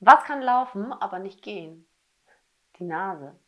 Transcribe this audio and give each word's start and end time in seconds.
Was 0.00 0.24
kann 0.24 0.42
laufen, 0.42 0.92
aber 0.92 1.18
nicht 1.18 1.42
gehen? 1.42 1.88
Die 2.78 2.84
Nase. 2.84 3.38